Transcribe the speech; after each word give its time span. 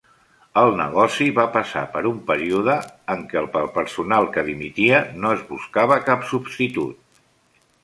El 0.59 0.69
negoci 0.77 1.27
va 1.39 1.43
passar 1.57 1.83
per 1.97 2.01
un 2.11 2.17
període 2.29 2.77
en 3.17 3.21
què 3.35 3.45
pel 3.57 3.69
personal 3.77 4.31
que 4.39 4.47
dimitia 4.49 5.05
no 5.21 5.37
es 5.37 5.47
buscava 5.53 6.01
cap 6.11 6.27
substitut. 6.35 7.25